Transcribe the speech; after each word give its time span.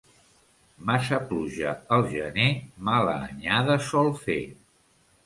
Massa 0.89 1.19
pluja 1.31 1.73
al 1.97 2.05
gener 2.13 2.47
mala 2.87 3.13
anyada 3.27 3.77
sol 3.89 4.11
fer. 4.23 4.39